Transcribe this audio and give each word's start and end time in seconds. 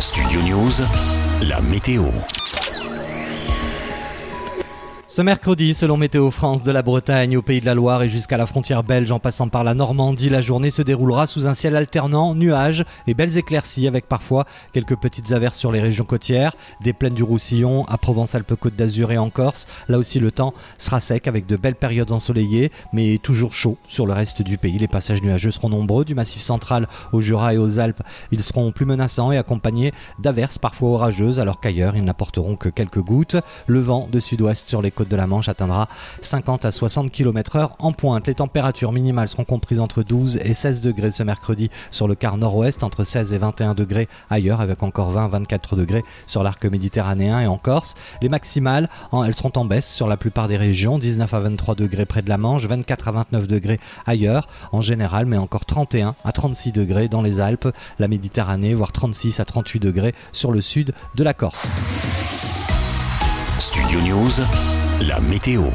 Studio 0.00 0.40
News, 0.40 0.82
la 1.42 1.60
météo. 1.60 2.04
Ce 5.10 5.22
mercredi, 5.22 5.74
selon 5.74 5.96
Météo 5.96 6.30
France, 6.30 6.62
de 6.62 6.70
la 6.70 6.82
Bretagne 6.82 7.36
au 7.36 7.42
Pays 7.42 7.60
de 7.60 7.66
la 7.66 7.74
Loire 7.74 8.04
et 8.04 8.08
jusqu'à 8.08 8.36
la 8.36 8.46
frontière 8.46 8.84
belge 8.84 9.10
en 9.10 9.18
passant 9.18 9.48
par 9.48 9.64
la 9.64 9.74
Normandie, 9.74 10.28
la 10.28 10.40
journée 10.40 10.70
se 10.70 10.82
déroulera 10.82 11.26
sous 11.26 11.48
un 11.48 11.54
ciel 11.54 11.74
alternant, 11.74 12.32
nuages 12.36 12.84
et 13.08 13.14
belles 13.14 13.36
éclaircies 13.36 13.88
avec 13.88 14.06
parfois 14.06 14.46
quelques 14.72 14.96
petites 14.96 15.32
averses 15.32 15.58
sur 15.58 15.72
les 15.72 15.80
régions 15.80 16.04
côtières, 16.04 16.54
des 16.80 16.92
plaines 16.92 17.14
du 17.14 17.24
Roussillon 17.24 17.84
à 17.88 17.98
Provence-Alpes-Côte 17.98 18.76
d'Azur 18.76 19.10
et 19.10 19.18
en 19.18 19.30
Corse. 19.30 19.66
Là 19.88 19.98
aussi, 19.98 20.20
le 20.20 20.30
temps 20.30 20.54
sera 20.78 21.00
sec 21.00 21.26
avec 21.26 21.44
de 21.46 21.56
belles 21.56 21.74
périodes 21.74 22.12
ensoleillées, 22.12 22.70
mais 22.92 23.18
toujours 23.18 23.52
chaud 23.52 23.78
sur 23.82 24.06
le 24.06 24.12
reste 24.12 24.42
du 24.42 24.58
pays. 24.58 24.78
Les 24.78 24.86
passages 24.86 25.24
nuageux 25.24 25.50
seront 25.50 25.70
nombreux, 25.70 26.04
du 26.04 26.14
massif 26.14 26.40
central 26.40 26.86
au 27.12 27.20
Jura 27.20 27.52
et 27.52 27.58
aux 27.58 27.80
Alpes. 27.80 28.04
Ils 28.30 28.44
seront 28.44 28.70
plus 28.70 28.86
menaçants 28.86 29.32
et 29.32 29.38
accompagnés 29.38 29.92
d'averses 30.20 30.58
parfois 30.58 30.90
orageuses, 30.90 31.40
alors 31.40 31.58
qu'ailleurs, 31.58 31.96
ils 31.96 32.04
n'apporteront 32.04 32.54
que 32.54 32.68
quelques 32.68 33.00
gouttes. 33.00 33.38
Le 33.66 33.80
vent 33.80 34.08
de 34.12 34.20
sud-ouest 34.20 34.68
sur 34.68 34.82
les 34.82 34.92
de 35.08 35.16
la 35.16 35.26
Manche 35.26 35.48
atteindra 35.48 35.88
50 36.22 36.64
à 36.64 36.72
60 36.72 37.10
km/h 37.10 37.70
en 37.78 37.92
pointe. 37.92 38.26
Les 38.26 38.34
températures 38.34 38.92
minimales 38.92 39.28
seront 39.28 39.44
comprises 39.44 39.80
entre 39.80 40.02
12 40.02 40.38
et 40.44 40.54
16 40.54 40.80
degrés 40.80 41.10
ce 41.10 41.22
mercredi 41.22 41.70
sur 41.90 42.08
le 42.08 42.14
quart 42.14 42.36
nord-ouest, 42.36 42.82
entre 42.82 43.04
16 43.04 43.32
et 43.32 43.38
21 43.38 43.74
degrés 43.74 44.08
ailleurs, 44.28 44.60
avec 44.60 44.82
encore 44.82 45.10
20 45.10 45.28
24 45.28 45.76
degrés 45.76 46.04
sur 46.26 46.42
l'arc 46.42 46.64
méditerranéen 46.64 47.40
et 47.40 47.46
en 47.46 47.56
Corse. 47.56 47.94
Les 48.20 48.28
maximales, 48.28 48.86
elles 49.24 49.34
seront 49.34 49.52
en 49.56 49.64
baisse 49.64 49.90
sur 49.90 50.08
la 50.08 50.16
plupart 50.16 50.48
des 50.48 50.56
régions, 50.56 50.98
19 50.98 51.32
à 51.32 51.40
23 51.40 51.74
degrés 51.74 52.06
près 52.06 52.22
de 52.22 52.28
la 52.28 52.38
Manche, 52.38 52.66
24 52.66 53.08
à 53.08 53.12
29 53.12 53.46
degrés 53.46 53.78
ailleurs 54.06 54.48
en 54.72 54.80
général, 54.80 55.26
mais 55.26 55.38
encore 55.38 55.64
31 55.64 56.14
à 56.24 56.32
36 56.32 56.72
degrés 56.72 57.08
dans 57.08 57.22
les 57.22 57.40
Alpes, 57.40 57.68
la 57.98 58.08
Méditerranée, 58.08 58.74
voire 58.74 58.92
36 58.92 59.40
à 59.40 59.44
38 59.44 59.80
degrés 59.80 60.14
sur 60.32 60.52
le 60.52 60.60
sud 60.60 60.92
de 61.14 61.24
la 61.24 61.34
Corse. 61.34 61.70
Studio 63.58 64.00
News, 64.00 64.30
la 65.00 65.18
météo. 65.20 65.70